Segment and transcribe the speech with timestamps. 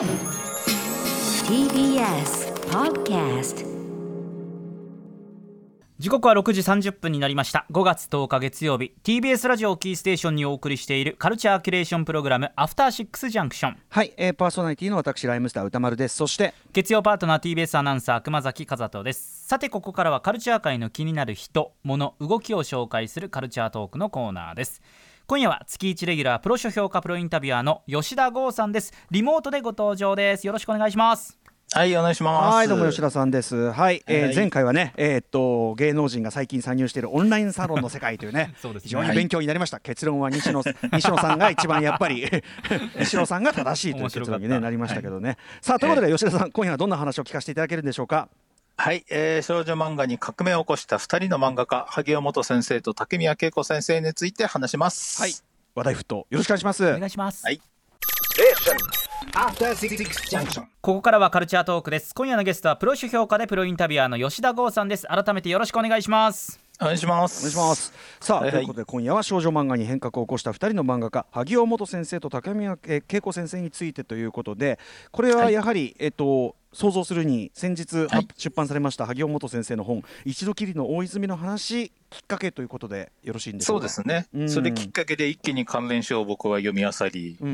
[0.00, 0.08] TBS
[2.70, 3.66] Podcast
[5.98, 7.66] 時刻は6時30分になりました。
[7.70, 8.94] 5月10日月曜日。
[9.04, 13.76] TBS ラジオをキーステーションにお送りしているカルチャーキュレーションプログラムアフターシックスジャンクション。
[13.90, 16.16] はい、えー、パーソナリティの私ライムスター歌丸です。
[16.16, 19.46] そして月曜パートナー TBS アナウンサー熊崎和人です。
[19.46, 24.80] さてここからはカルチャー界の気になる人物動きを紹介するカルチャートークのコーナーです
[25.30, 28.92] 今夜は月1レギュラープロ書評価プロインタビュアーの吉田剛さんです。
[29.12, 30.44] リモートでご登場です。
[30.44, 31.38] よろしくお願いします。
[31.72, 32.54] はい、お願いします。
[32.56, 33.70] はいどうも吉田さんです。
[33.70, 34.34] はい、えーはい。
[34.34, 38.88] 前回はねえーっと芸能人が最近参入しているオンラインサロンの世界というね そうですね。
[38.88, 42.28] 非常に勉強になりました、結論は西野 西野さんが一番やっぱり
[42.98, 48.28] 西野さんが正しいという結論に、ね、なりましたけどね、さあということで吉田さん今夜はどんな話を聞かせていただけるんでしょうか？
[48.82, 55.20] はい、えー少女漫画に革命を起こした二人の漫画家、萩尾元先生と竹宮恵子先生について話します。
[55.20, 55.32] はい。
[55.74, 56.16] 話題沸騰。
[56.16, 56.86] よろしくお願いします。
[56.86, 57.60] お願いします、はい。
[59.34, 60.62] After Six Junction.
[60.80, 62.14] ここからはカルチャートークです。
[62.14, 65.06] 今夜のゲストはプロ書評価でプロインタビュアーの吉田剛さんです。
[65.06, 66.58] 改めてよろしくお願いします。
[66.80, 67.40] お願いします。
[67.40, 67.92] お願いします。
[68.18, 68.52] さあ、はいはい。
[68.52, 74.78] ということで今夜は少女漫画に変革を起こした2人の漫画家萩尾元先生と竹宮えー恵子先生についてということで
[75.10, 78.28] これはやはり、えっと想像するに先日、はい。
[78.36, 83.88] 出版されました萩尾元先生の本「一度きりの大泉の話」きっかけということでよろしいんでしょか？
[83.88, 84.50] そううですね、うん。
[84.50, 87.52] それきっかけで一気に関連書を僕は読み漁り、うんう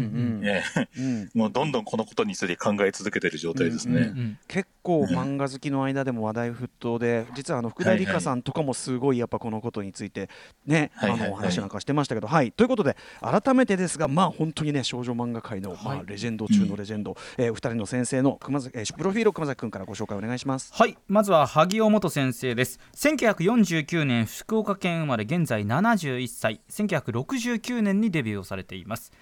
[1.02, 1.30] ん。
[1.34, 3.96] もうどんどんこのことについて考え続けてる状態ですね。
[3.96, 4.18] うんうん。
[4.18, 10.30] うん結構漫画好きの間でも話題沸騰で実はあの福田理香さんとかもすごいやっぱこのことについて
[10.64, 11.28] ね、はいはいはい。
[11.28, 20.72] あのお話なんかしてましたけど、はい、ということで改めてですがまあ本当にね少女漫画界の、まあ、レジェンド中のレジェンド、えー、二人の先生の熊崎、えープロフィールを熊崎君からご紹介お願いします。
[20.74, 20.98] はい。
[21.08, 22.80] まずは萩尾元先生です。
[22.94, 26.60] 1949年福岡県生まれ現在71歳。
[26.70, 29.12] 1969年にデビューをされています。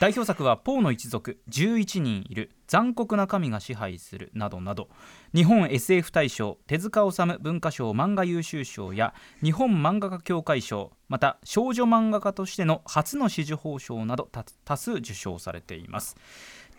[0.00, 4.88] 代表作は「ポーの一族」「11人いる」「残酷な神が支配する」などなど。
[5.32, 6.58] 日本 SF 大賞。
[6.66, 7.92] 手塚治虫文化賞。
[7.92, 8.92] 漫画優秀賞。
[8.92, 10.92] や日本漫画家協会賞。
[11.08, 14.28] また少女漫画家としての初の紫綬褒章など
[14.64, 16.16] 多数受賞されています。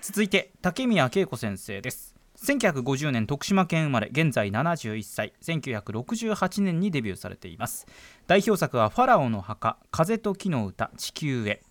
[0.01, 2.14] 続いて竹宮恵子先生です。
[2.45, 5.33] 1950年徳島県生まれ現在71歳。
[5.41, 7.87] 1968年にデビューされています。
[8.27, 11.63] 代表作は「ファラオの墓」「風と木の歌」「地球へ」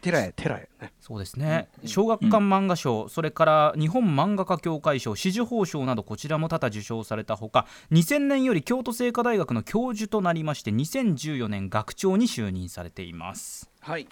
[0.00, 0.92] テラへテラへね。
[1.00, 1.68] そうですね。
[1.84, 13.70] 小学館漫画賞、それから日本漫画家協会賞紫綬褒章などこちらも多々受賞されたほか2000年より京都精華大学の教授となりまして2014年学長に就任されています。
[13.80, 14.06] はい。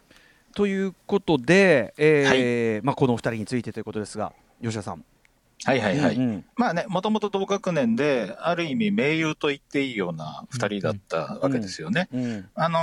[0.55, 5.05] ということで、えーまあ、このお二人についてということですが吉田さん。
[5.65, 6.17] はいはいはい。
[6.17, 6.45] うんうん。
[6.57, 12.09] まあね、もともと同学年で、ある意味盟友と言っていいような二人だったわけですよね。
[12.13, 12.79] うんあの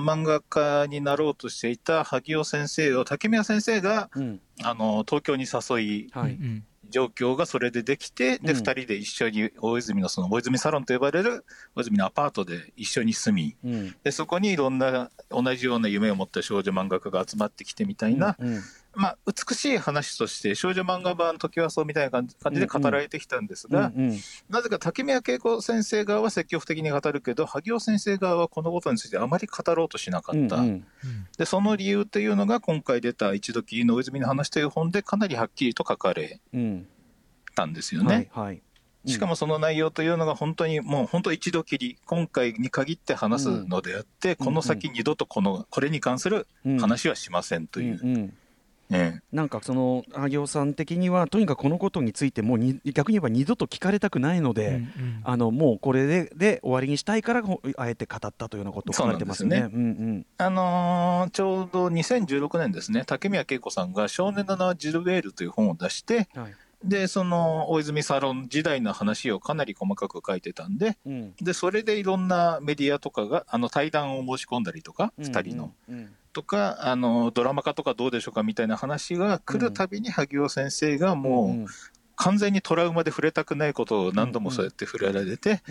[0.00, 4.40] ー漫画家になろうとしていた萩尾先生を竹宮先生が、うん。
[4.62, 6.32] あのー東京に誘い、はい。
[6.32, 8.58] うん状況がそれでできて、で、うん。
[8.58, 13.96] 二人で一緒に大泉のその大泉サロンと呼ばれる大泉のアパートで一緒に住み、うん。
[14.04, 18.60] で、そこにいろんな同じような夢を持った少女漫画家が集まってきてみたいな、うん
[18.96, 24.20] まあ、美しい話として少女漫画版時はそうみたいな感じで語られてきたんですが、うんうん。
[24.48, 30.56] なぜか竹宮恵子先生側は積極的に語るけど、萩尾先生側はこのことについてあまり語ろうとしなかった。
[30.56, 30.86] うんうん。
[31.36, 36.86] で、その理由というのが今回出た一度きりの大泉の話という本でかなりはっきりと書かれうん。
[37.54, 38.28] たんですよね。
[38.32, 38.62] はいはい。
[39.06, 46.78] しかもその内容というのが本当にもう本当一度きり、今回に限って話すのであって、この先二度とこの、これに関するうん。
[46.78, 48.32] 話はしませんという。
[48.90, 49.22] うんうんええ。
[49.32, 55.20] なんかその萩尾さん的にはとにかくこのことについてもうに逆に言えば二度と聞かれたくないので、うんうん。
[55.24, 59.60] あのもうこれでで終わりにしたいからほあえて語ったというようなことを書かれてますよね。
[59.60, 66.54] そううんあのーちょうど2016年ですね、竹宮恵子さんが少年の名はジルベールという本を出して、うんはい。
[66.84, 71.34] で、その大泉サロン時代の話をかなり細かく書いてたんで、うん。
[71.40, 75.24] で、それでいろんなメディアとかが、あの対談を申し込んだりとか、うん。
[75.24, 75.72] 二人の。
[75.88, 81.70] うんとか、あの、ドラマ化とかどうでしょうかみたいな話が来るたびに萩尾先生がもう、
[82.16, 85.62] 完全にトラウマで触れたくないことを何度もそうやって触れられて、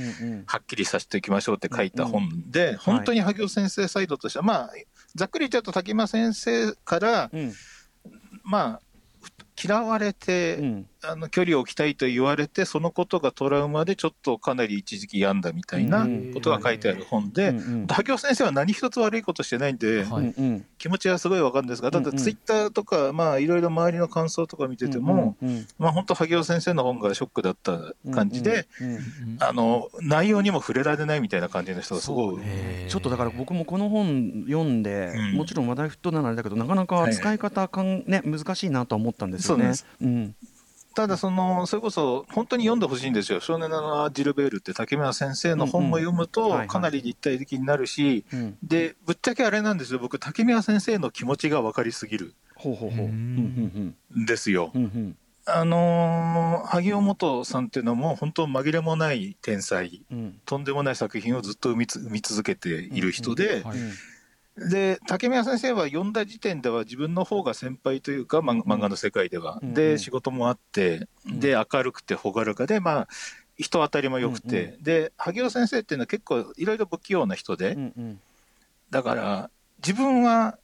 [0.47, 4.69] はっきりさせていきましょうって書いた本で、ん本当に萩尾先生サイドとしては、まあ、
[5.15, 7.53] ざっくり言っちゃうと竹間先生から、うん。
[8.43, 8.81] まあ、
[9.61, 17.87] 嫌われて、うんあの距離を置きたいと言われてそのことがトラウマでちょっとかなり一時期病んだみたいなことが書いてある本で、うんうん。
[17.87, 20.33] 萩尾先生は何一つ悪いことしてないんで、はい。
[20.77, 29.03] 気持ちはすごいわかるんですがただツイッターとかまあいろいろ周りの感想とか見てても、うんうんまあ本当萩尾先生の本がショックだった感じで、うんうんうん
[29.39, 32.41] あの内容にも触れられないみたいな感じの人がすごい
[32.87, 35.33] ちょっとだから僕もこの本読んで、うん。
[35.33, 37.37] もちろん話題沸騰なのあれだけどなかなか使い。
[37.43, 39.73] 方かん、ね、難しいなとは思ったんですよね。
[40.93, 49.99] ただそのそれこそ本当に読んでほしいんですよ「少年のジルベール」って竹村先生の本を読むとかなり立体的になるしうん、でぶっちゃけあれなんですよ。
[49.99, 52.33] 僕竹宮先生の気持ちが分かりすぎる。
[52.55, 53.05] ほうほうほう。
[53.05, 53.95] ううん。
[54.25, 54.71] ですよ。
[55.45, 60.01] あのー萩尾元さんっていうのはもう本当紛れもない天才。
[60.11, 60.17] うん。
[60.17, 63.77] うんとんでもない作品をずっと生みつ生み続けている人で、はい
[64.57, 69.69] で竹宮先生は読んだ時点では自分の方が先輩というか、ま、漫画の世界では、うん。
[69.69, 69.73] うん。
[69.73, 71.39] で仕事もあってうん。
[71.39, 73.07] で明るくて朗らかでまあ
[73.57, 78.19] 人当たりも良くて、で萩尾先生っていうのは結構いろいろ不器用な人で、うんうん。
[78.89, 80.57] だから自分は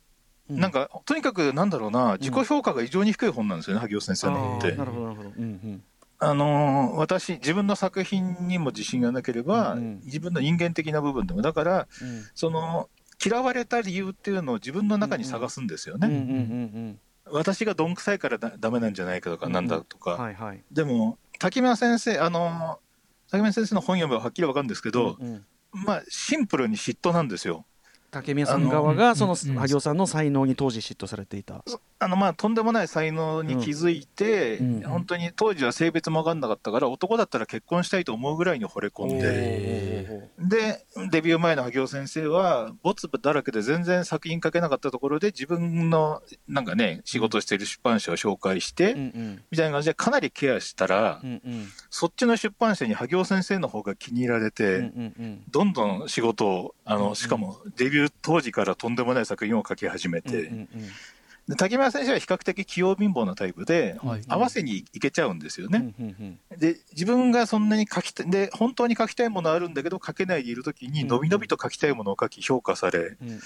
[0.50, 0.60] うん。
[0.60, 4.72] なんか、とにかくなんだろうな自己評価が異常に低い本なんですよね、萩尾先生の本って。
[4.72, 5.30] なるほどなるほど。
[5.30, 5.84] うんうん。
[6.22, 10.02] あのー私自分の作品にも自信がなければ、うんうん。
[10.04, 11.42] 自分の人間的な部分でも。
[11.44, 12.24] だからうん。
[12.34, 12.90] その
[13.24, 16.98] 嫌われた理由っていうのを自分の中に探すんですよね。
[17.26, 20.34] 私がどんくさいからだダメなんじゃないかとかうんなんだとか。
[20.72, 22.80] でも滝村先生あの
[23.30, 27.66] 滝村先生の本読めばはっきり分かるんですけど、うんうんまあシンプルに嫉妬なんですよ。
[28.12, 31.64] 竹宮さん側がそのうん萩尾さんの才能に当時嫉妬されていた。
[32.02, 34.76] あのまあとんでもない才能に気づいて、うん。
[34.78, 34.84] うん。
[34.84, 39.26] 本当に当時は性別も分かんなかったから男だったら結婚したいと思うぐらいに惚れ込んで。
[39.26, 49.44] へでデビュー前の萩尾先生はボツだらけで全然作品書けなかったところで自分のなんかね仕事している出版社を紹介して、うんうん。
[49.52, 51.68] みたいな感じでかなりケアしたら、うんうん。
[51.90, 55.44] そっちの出版社に萩尾先生の方が気に入られて、うんうんうん。
[55.50, 60.68] どんどん仕事をあのしかもデビュー当時からとんでもない作品を書き始めて、うんうん
[61.50, 64.22] で竹村先生は比較的器用貧乏なタイプで、はい。
[64.28, 65.80] 合わせにいけちゃうんですようね。
[65.80, 65.96] ん
[66.52, 66.60] うん。
[66.60, 73.40] で自分がそんなに書きたいで本当に書きたいものあるんだけど書けないでいる時にうんのびのびと書きたいものを書き評価されうんうん。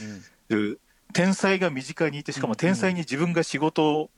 [0.50, 0.81] る
[1.13, 4.09] 天才が身近にいてしかも天才に自分が仕事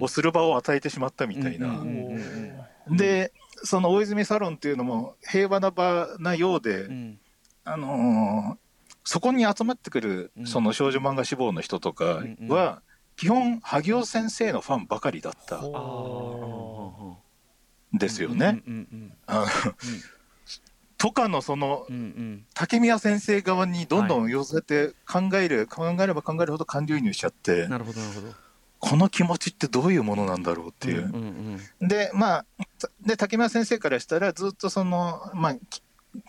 [0.00, 1.68] をする場を与えてしまったみたいな。
[1.68, 2.52] うんうん
[2.88, 2.96] うん。
[2.96, 3.30] で
[3.62, 7.20] その大泉サロンっていうのも平和な場なようで、うん。
[7.64, 8.67] あのー
[9.08, 10.46] そこに集まってくるうん。
[10.46, 12.82] その少女漫画志望の人とかは
[13.16, 15.62] 基本萩尾先生のファンばかりだった
[17.94, 18.62] ですよね。
[20.98, 21.86] とかのその
[22.52, 28.34] 竹宮先生側にどんどん寄せて考える、考えれば考えるほど感情移入しちゃってなるほどなるほど。
[28.78, 31.58] この気持ちってどういうものなんだろうっていう。
[31.80, 32.44] でまあ
[33.00, 35.80] で竹村先生からしたらずっとそのまあき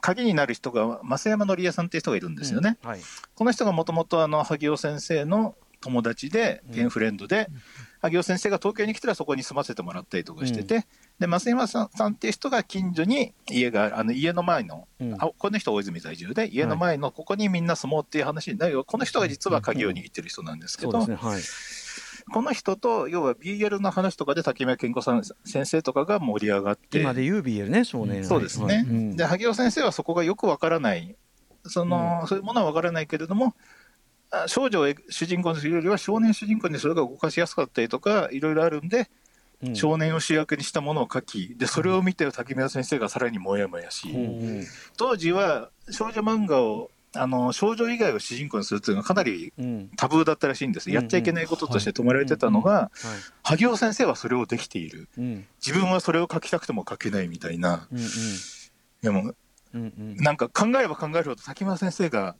[0.01, 2.77] 鍵になる人が増山紀也さんっていう人がいるんですよね。
[2.83, 2.89] うん。
[2.89, 2.99] はい。
[3.35, 6.75] この人がもともと萩尾先生の友達でうん。
[6.75, 7.47] ペンフレンドで、
[8.01, 10.85] 萩尾先生が東京に来たらそこに住ませてもらったりとかしてて、
[11.19, 15.13] で増山さんさんっていう人が近所に家があの家の前の、うん。
[15.15, 18.83] あこの人大泉在住で家の前のここにみんな住もうっていう話になるよ。
[18.83, 21.15] この人が実は鍵を握ってる人なんですけど、そうですね。
[21.15, 21.41] はい
[22.29, 26.99] この人と要は BL の話とかで竹宮健吾さん先生とかが盛り上がって。
[26.99, 28.85] 今で言う BL ね少年そうですね、
[29.15, 31.15] で萩尾先生はそこがよくわからない。
[31.65, 33.53] その、そういうものはわからないけれども
[34.31, 39.09] あ少女を主人公にするよりは少年主人公にそれが動かしやすかったりとかいろいろあるんで、
[39.61, 39.75] うん。
[39.75, 44.17] 少年を主役にしたものを書きでそれを見て竹宮先生がさらにモヤモヤし、う
[44.61, 44.65] ん。
[44.97, 49.89] 当時は少女漫画をあの少女以外を主人公にするっていうのがかなりうん。
[49.97, 50.93] タブーだったらしいんです、うん。
[50.93, 52.89] やっちゃいけないこととして止められてたのが、はい。
[53.43, 55.07] 萩尾先生はそれをできている。
[55.17, 55.47] うん。
[55.65, 57.87] 自分はそれを書きたくても書けないみたいな。
[57.91, 57.99] うん
[59.01, 59.33] でも
[59.73, 60.15] うんうん。
[60.17, 62.35] なんか考えれば考えるほど滝村先生が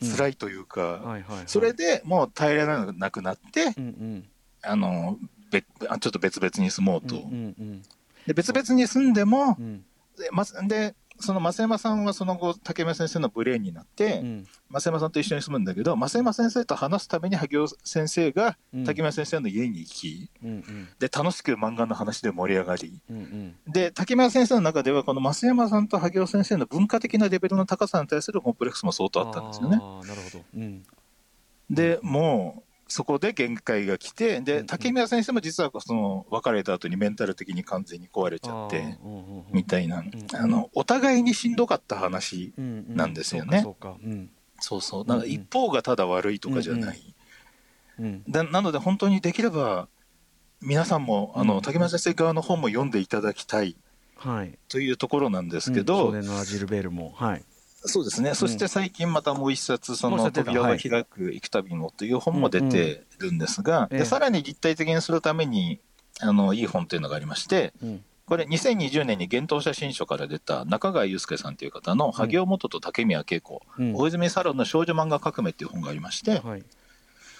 [0.00, 4.28] 辛いというか、それでもう耐えられなくなって、うんうん。
[4.62, 5.18] あの
[5.50, 7.22] 別あちょっと別々に住もうと、うん
[7.58, 7.82] うん
[8.26, 9.84] で別々に住んでもう、ん。
[10.18, 14.46] でまでその増山さんはその後竹村先生のブレーンになって、うん。
[14.70, 18.84] 増山さんと一緒に住むんだけど増山先生と話すために萩尾先生がうん。
[18.84, 20.88] 竹村先生の家に行きうんうん。
[20.98, 23.00] で楽しく漫画の話で盛り上がり。
[23.10, 23.56] うんうん。
[23.72, 29.76] で竹村先生の中ではこの増山さんと萩尾先生の文化的なレベルの高さに対するコンプレックスも相当あったんですよね。
[29.76, 30.44] なるほど。
[30.56, 30.82] うん。
[31.68, 38.98] でもうそこで限界が来てで竹宮先生も実はその別れた後にメンタル的に完全に壊れちゃって
[39.52, 43.60] みたいな、んあのお互いにしんどかった話なんですよね。
[43.62, 44.04] そうかそうか。
[44.04, 44.30] うん。
[44.58, 45.04] そうそう。
[45.06, 47.14] なんか一方がただ悪いとかじゃない、
[48.26, 49.88] なので本当にできれば
[50.60, 53.76] 皆さんもあうんの竹村先生側の本も読んでいただきたい
[54.16, 54.58] はい。
[54.68, 55.86] というところなんですけうん。
[55.86, 57.12] ど、少年のアジルベールも。
[57.14, 57.44] はい
[57.82, 63.98] そうですね、そして最近またもう一冊、その扉が開く行くたびのという本も出てるんですが、ええ。
[64.00, 65.80] でさらに立体的にするために
[66.20, 68.04] あのいい本というのがありまして、うん。
[68.26, 73.94] これ、2020年に幻冬写真書から出た中川祐介さんという方の、萩尾元と竹宮恵子、うん。
[73.96, 76.64] 大泉サロンの少女漫画革命という本がありまして、はい。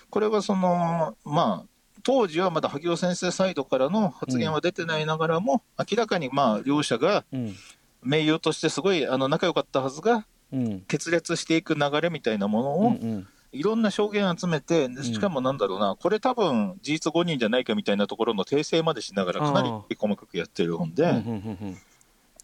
[0.09, 1.69] これはその、まあ、
[2.03, 7.57] 当時はまだ萩尾先生サイドからの発言は出てないながらも、明らかにまあ両者がうん
[8.03, 10.81] 盟友としてすごいあの仲良かったはずが、うん。
[10.83, 13.29] 決裂していく流れみたいなものを、うんうん。
[13.53, 21.79] いろんな証言集めて、でしかもなんだろうな、これ多分事実誤認じゃないかみたいなところの訂正までしながら、かなり細かくやってる本で、うんうん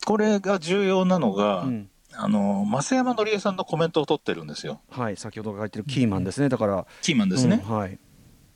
[0.04, 1.68] これが重要なのが、うん。
[1.68, 6.48] うんあの増山紀恵さんのコメントを取ってるんですよ、はい先ほど書いてるキーマンですね。
[6.48, 7.98] だからキーマンですね、うんはい。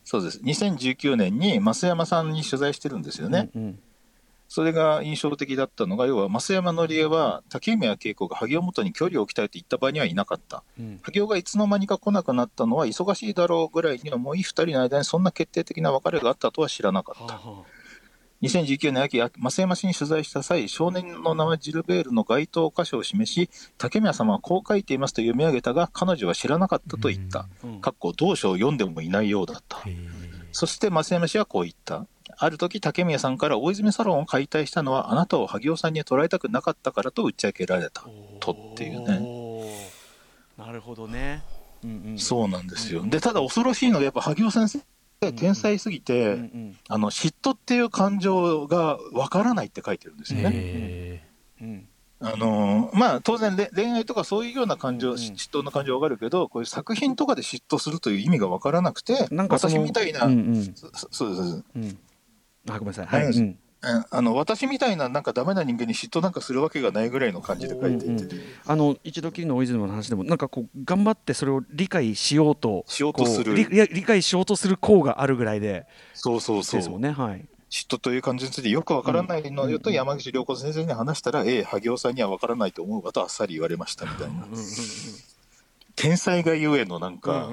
[0.02, 3.50] そうです、2019年に増山さんに取材してるんですよね。
[3.54, 3.78] うんうん
[4.52, 10.64] それが印象的だったのが、要は増山紀恵は、竹宮恵子が萩尾元に距離を置きたいと言った場合にはいなかった。
[10.76, 17.34] うん萩尾がいつの間にか来なくなったのは忙しいだろうぐらいに思い、2人の間にそんな決定的な別れがあったとは知らなかった。
[17.34, 17.64] はあは
[18.42, 27.46] 2019年秋、増山氏に取材した際、少年の名はジルベールの該当箇所を示し、竹宮様はこう書いていますと読み上げたが、彼女は知らなかったと言った。
[27.82, 29.84] かっこ同書を読んでもいないようだった。
[30.50, 32.06] そして増山氏はこう言った。
[32.42, 38.06] ある時竹宮さんから大泉サロンを解体したのはあなたを萩尾さんに捉えたくなかったからと打ち明けられた。
[38.40, 40.00] とっていうね。
[40.56, 41.42] なるほどね。
[41.84, 43.02] うんうんそうなんですよ。
[43.04, 44.68] で、ただ恐ろしいのがやっぱ萩尾先
[45.20, 50.50] 生、天才すぎて、うんうんあの嫉妬っていう感情がわからないって書いてるんですよね。
[50.54, 51.22] へ
[51.60, 51.88] うん。
[52.22, 60.74] あのーまあ当然れ恋愛とかそういうような感情、うん嫉妬の感情わかるけど、こういう作品とかで嫉妬するという意味がわからなくて、なんか私みたいな、うんうん。
[60.74, 61.64] そそそうですそうです。
[61.76, 61.98] うん
[62.68, 63.06] あごめんなさい。
[63.06, 63.32] はいはい。
[63.34, 63.42] うん。
[63.42, 63.58] うん
[64.10, 68.28] あの私みたいななんかダメな人間に嫉妬なんかするわけがないぐらいの感じで書いていて、うんうん
[68.66, 73.54] あの一度きりの大泉の話でもなんかこう頑張ってそれを理解しようとしようとする。
[73.54, 76.80] 理いや理解しようとする項があるぐらいでそうそうそう。
[76.80, 77.10] ですもんね。
[77.10, 77.46] はい。
[77.70, 84.46] 嫉妬という感じについてよくわからないのを言うと、うん山口良子先生に話したら、ええ、萩尾さんにはわからないと思うわとあっさり言われましたみたいな、
[85.94, 87.48] 天才がゆえのなんか、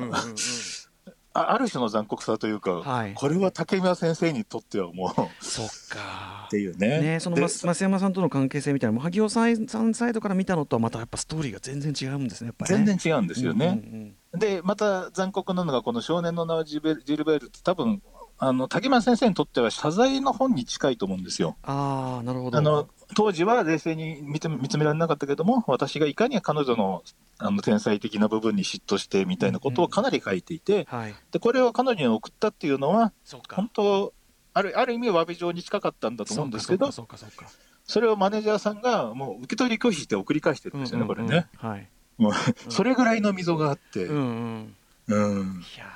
[1.38, 7.00] あある種の残酷さというか、はいこれは竹宮先生にとってはもうっそっかていうね。
[7.00, 13.66] ねその増山さんとの関係性みたいなのも萩尾さんさんサイドから見たのとはまたやっぱストーリーが全然違うんですねね全然違うんですよね。
[13.68, 18.04] うんうんで、また残酷なのが、この少年の名はジルベールって、多分
[18.40, 21.58] あの竹村先生にとっては謝罪の本に近いと思うんですよ。
[21.64, 27.04] ああなるほどあの当時は冷静に見て見つめられなかったけども、私がいかに彼女の
[27.40, 31.16] あの天才的な部分に嫉妬してみたいなことをかなり書いていて、はい。
[31.32, 33.14] でこれを彼女に送ったっていうのは、
[33.52, 34.14] 本当、
[34.54, 41.48] あるある意味、詫び状に近かったんだと思うんですけど、それをマネージャーさんがもう受け取り拒否して送り返してるんですよね、これね。
[41.58, 41.88] はい。
[42.18, 42.34] もう
[42.70, 44.76] それぐらいの溝があって、うん
[45.08, 45.38] うん。
[45.40, 45.62] うん。
[45.62, 45.88] いやー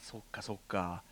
[0.00, 1.02] そっかそっか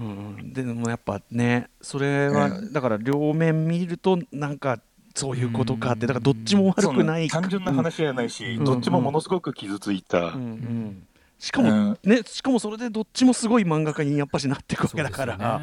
[0.00, 0.52] うんうん。
[0.52, 4.80] でもやっぱねそれはうんだから両面見るとなんか
[5.14, 8.64] そういうことかってだからどっちも悪くない単純な話じゃないし、うん。
[8.64, 11.06] どっちもものすごく傷ついた、うんうん
[11.38, 11.98] しかもうん。
[12.02, 15.60] ねしかもそれでどっちもすごい漫画家にやっぱしなっていくわけだから。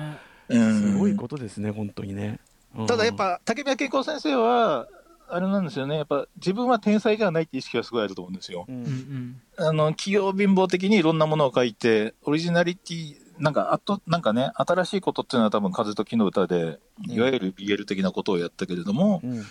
[0.50, 2.40] うんすごいことですね本当にね。
[2.76, 2.88] うん。
[2.88, 4.88] ただやっぱ竹宮健康先生は
[5.30, 5.96] あれなんですよね。
[5.96, 8.66] やっぱ自分は天才じゃないって意識がすごいあると思うんですよ。
[8.68, 8.82] ううん。
[8.82, 19.44] んあの企業貧乏的にいろんなものを書いてオリジナリティなんかあとなんかね新しいことっていうのは多分風と木の歌でいわゆる BL 的なことをやったけれども、うん。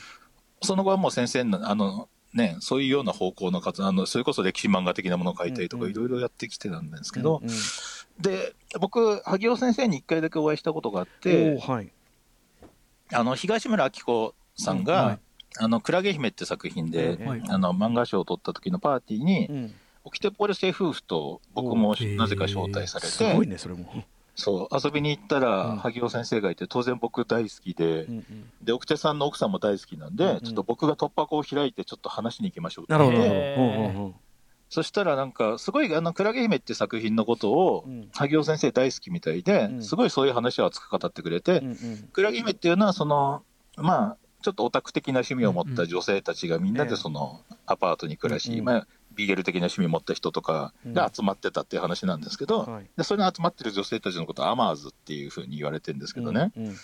[0.63, 7.57] その後はもう先生のあのねそういうような方向の活あのそれこそ歴史漫画的なものを書いたりとうんうんかいろいろやってきてたんですけど、うんうん。
[8.21, 11.91] で僕萩尾先生に一回だけお会いしたことがあっおてーはい。
[13.13, 15.19] あの東村明子さんが、はい。
[15.59, 17.43] あのクラゲ姫って作品で、ええはい。
[17.47, 24.05] あの漫画賞を取った時のパーティーに、うんオキテポルシェ夫婦と僕もなぜか招待されすごいて、ねそれも。
[24.35, 25.77] そう遊びに行ったら、うん。
[25.77, 28.25] 萩尾先生がいて当然僕大好きで、うんうん。
[28.63, 30.41] で奥手さんの奥さんも大好きなんで、うんうん。
[30.41, 32.93] ちょっと僕が突破口を開いてちょっと話しに行きましょうって。
[32.93, 33.19] なるほど。
[33.19, 33.57] なるへー。
[33.57, 34.15] ほどうんうんうん。
[34.71, 38.09] そしたらなんかすごいあのクラゲ姫って作品のことを、うん。
[38.13, 39.83] 萩尾先生大好きみたいで、うん。
[39.83, 41.77] すごいそういう話を熱く語ってくれて、うんうん。
[42.13, 43.43] クラゲ姫っていうのはその
[43.77, 48.65] まあちょっとオタク的な趣味を持った女性たちがみんなええでそのアパートに暮らし、うんうん。
[48.65, 52.91] まあ、BL 的な趣味を持った人とかが集まってたっていう話なんですけど、はい。
[52.97, 56.77] でそれに集まってる女性たちのことをアマーズっていうふうに言われてるんですけどね、うんうん。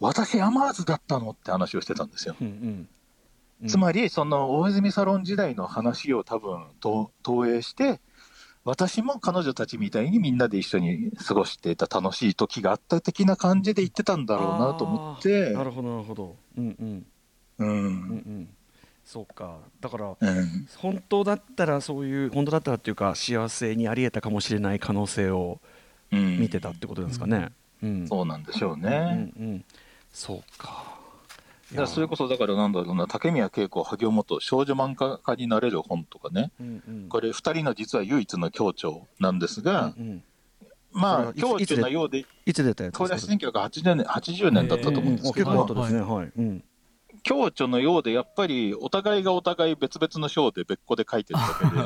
[0.00, 2.36] 私アマーズだったのって話をしてたんですよ。
[2.40, 2.88] うんうん。
[3.62, 3.68] うん。
[3.68, 8.00] つまりその大泉サロン時代の話を多分と投影して
[8.66, 15.50] 私も彼女たちみたいにみんなで一緒に過ごしていた楽しい時があった的な感じで言ってたんだろうなと思って。
[15.52, 16.36] なるほどなるほど。
[16.58, 17.06] うんうん。
[17.58, 18.48] ううんうんん
[19.06, 25.60] そうかだからうん本当だったらそういう本当だったらっていうか幸せにありえたかもしれない可能性を
[26.12, 27.52] うん見てたってことなんですかね。
[27.82, 29.32] うんそうなんでしょううんね。
[29.38, 29.64] うん
[30.12, 30.96] そうか。
[31.70, 40.24] だからそれこそだからなんだろうな竹宮恵子萩尾元少女漫画家になれる本とかねうんうんこれ2人の実は唯一の共著なんですが、うんうん
[40.92, 43.32] まあそれはいつ共著なようでいつ出たやつこれはですか。
[43.34, 46.00] 1980年 ,80 年だったと思うんですけ結ど、構後ですね。
[46.00, 46.32] はい。
[46.38, 46.64] うん。
[47.22, 51.78] 共著のようでやっぱりお互いがお互い別々の章で別個で書いてるだけ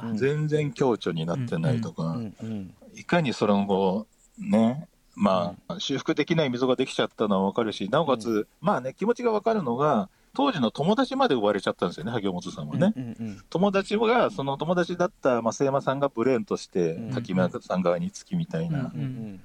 [0.00, 4.08] あで 全然共著になってないとか、うんうんいかにその後
[4.38, 12.92] ねまあ修復できない溝ができちゃったのは分かるしなおかつ、まあね気持ちが分かるのが当時の友達まで追われちゃったんですよね萩尾本さんはね。
[12.96, 17.10] うんうん友達がその友達だった増山さんがブレーンとしてうん。
[17.10, 19.40] 滝宮さん側につきみたいな、うんうん。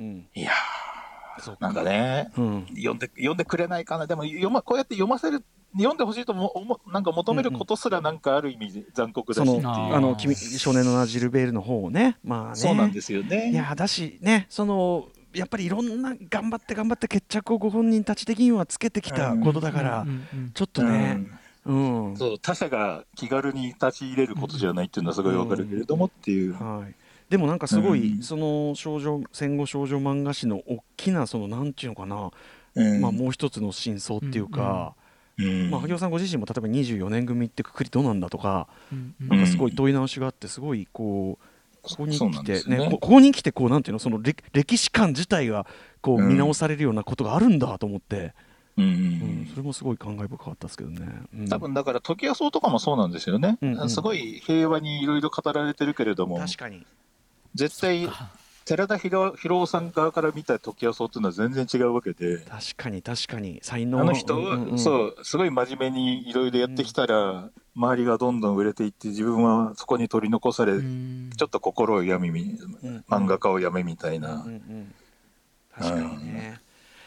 [0.00, 0.26] うん。
[0.34, 0.79] いやー
[1.60, 2.30] なんかね。
[2.36, 2.66] うん。
[2.76, 4.06] 読んで読んでくれないかな。
[4.06, 5.42] でも読、ま、こうやって読ませる
[5.76, 12.16] 読んでほしいとも思なんか求めることすらなんかある意味残酷だそのしっていう、あの君少年の名ジルベールの方をね。
[12.24, 12.56] まあね。
[12.56, 13.52] そうなんですよいね。
[13.52, 20.06] やだしねそのやっぱりいろんな頑張って頑張って決着をご本人たち的にはつけてきたことだから、
[20.54, 21.24] ちょっとね、
[21.64, 22.16] うん。
[22.16, 26.94] そう他者が気軽に立ち入れることじゃないっていうのはすごいわかるけれどもっていう、はい、
[27.30, 28.22] でもなんかすごい、うん。
[28.22, 32.30] その少女戦後少女漫画史の大きなそのなんていうのかな、
[32.74, 33.00] うん。
[33.00, 34.94] まあ、もう一つの真相っていうか、
[35.38, 39.28] うんまあ、萩尾さんご自身も例えば24年組ってくくりどうなんだとか、うんうん。
[39.28, 41.44] なんかすごい問い直しがあってすごいこう
[41.82, 42.78] ここに来てね。
[42.78, 45.66] ねこここに来てこうなんていうのその歴歴史観自体が
[46.02, 48.34] こううん見直されるようなことがあるんだと思って、
[48.76, 51.06] うんうんそれもすごい感慨深かったですけどね。
[51.34, 51.48] うん。
[51.48, 53.90] 多分だから時矢荘とかもそうなんですよね、うんうん。
[53.90, 56.38] すごい平和にいろいろ語られてるけれども。
[56.38, 56.86] 確かに
[57.54, 58.08] 絶対
[58.70, 62.38] 寺田博博夫さん側から見た時矢荘っていうのは全然違うわけで。
[62.38, 63.58] 確かに確かに。
[63.62, 64.00] 才能。
[64.00, 64.78] あの人は、うんうんうん。
[64.78, 71.30] そうすごい真面目にいろいろやってきたら、周りがどんどん売れていって自分はそこに取り残され、うん。
[71.36, 73.04] ちょっと心を病みうん。
[73.08, 74.94] 漫画家をやめみたいな、うんうん
[75.76, 76.60] 確かにね。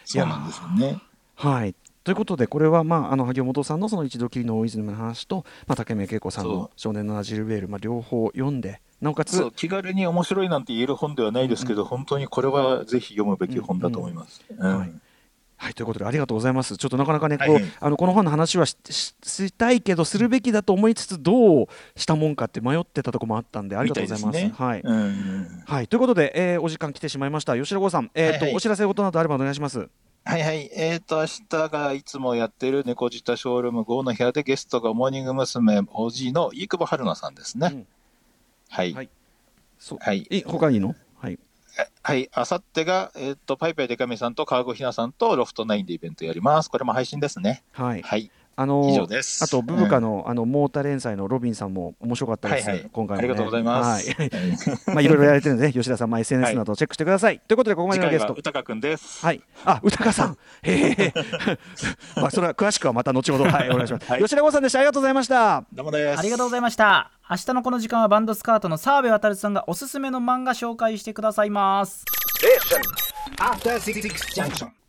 [0.04, 1.00] そうなんですよね。
[1.36, 1.76] はい。
[2.04, 14.42] ということでこれは、まあ、あの萩尾元さんのその一度きりの大泉の話と、まあ、竹宮恵子さんの「少年の名ジルベール」まあ、両方読んでなおかつ気軽に面白いなんて言える本ではないですけど、本当にこれはぜひ読むべき本だと思います。
[14.58, 14.94] うんはい
[15.64, 16.76] はい、ということでありがとうございます。
[16.76, 18.78] ちょっとなかなかね、こう、はいはいあのこの本の話はし
[19.54, 24.40] たいけどするべきだと思いつつどうしたもんかって迷ってたところもあったんでありがとうございます。
[24.40, 29.90] いですねはい、うんはい、ということで、えーお時間来てしまいました吉田剛さん、えーとはいはいお知らせ事などあればお願いします。
[30.26, 30.70] はいはい。
[30.74, 35.82] えっ、と、明日がいつもやってる猫舌ショールーム5の部屋でゲストがモーニング娘。
[35.92, 37.70] おじの飯久保春菜さんですね。
[37.74, 37.88] うん
[38.74, 38.92] はい。
[38.92, 39.10] ははいい。
[39.78, 40.28] そうはい。
[40.32, 40.96] え他にいいの？
[41.20, 41.38] はい。
[42.02, 42.30] はい。
[42.34, 46.70] あさってが、えっ、と、パイパイデカミさんと川越ひなさんとロフトナインでイベントやります。
[46.70, 47.64] これも配信ですね。
[47.72, 48.02] はい。
[48.02, 48.32] はい。
[48.56, 49.44] あのー以上です。
[49.44, 52.70] あとブブカの、あのモータ連載のロビンさんも面白かったです。
[52.70, 54.12] はいはい今回も、ね、ありがとうございます。
[54.14, 54.30] はい。
[54.30, 54.52] はい
[54.88, 57.40] まあいろいろやられてるので、吉田さん、まあ SNS などをチェックしてください。
[57.48, 58.28] ということでここま次でのゲスト。
[58.28, 59.26] 回は歌川くんです。
[59.26, 59.42] はい。
[59.66, 60.38] あ、歌川さん。
[60.64, 61.14] へえ。
[62.16, 64.12] まあ、それは詳しくはまた後ほど、はい、お願いします。
[64.12, 64.80] はい吉田剛さんでした。
[64.80, 65.64] ありがとうございました。
[65.74, 66.20] どうもです。
[66.20, 72.04] ありがとうございました明日のこの時間はバンドスカートの澤部渉さんがおすすめの漫画紹介してくださいます
[73.40, 74.02] After Six
[74.36, 74.83] Junction.